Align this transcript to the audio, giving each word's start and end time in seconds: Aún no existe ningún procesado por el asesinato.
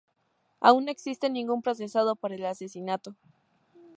Aún 0.67 0.85
no 0.85 0.91
existe 0.91 1.29
ningún 1.29 1.61
procesado 1.61 2.15
por 2.15 2.33
el 2.33 2.43
asesinato. 2.47 3.15